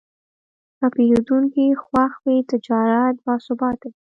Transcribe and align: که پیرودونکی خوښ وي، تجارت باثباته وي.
که 0.77 0.85
پیرودونکی 0.95 1.67
خوښ 1.83 2.13
وي، 2.25 2.37
تجارت 2.51 3.15
باثباته 3.25 3.85
وي. 3.91 3.99